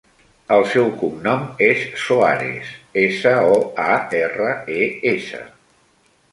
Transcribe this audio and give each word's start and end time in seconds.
El 0.53 0.63
seu 0.69 0.87
cognom 1.01 1.43
és 1.65 1.83
Soares: 2.05 2.73
essa, 3.03 3.35
o, 3.53 3.61
a, 3.87 3.93
erra, 4.25 4.51
e, 4.81 4.91
essa. 5.17 5.47